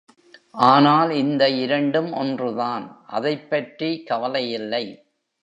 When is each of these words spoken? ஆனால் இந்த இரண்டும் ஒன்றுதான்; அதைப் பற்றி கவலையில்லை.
ஆனால் 0.67 1.11
இந்த 1.11 1.49
இரண்டும் 1.49 2.11
ஒன்றுதான்; 2.13 2.85
அதைப் 3.09 3.49
பற்றி 3.49 4.03
கவலையில்லை. 4.09 4.83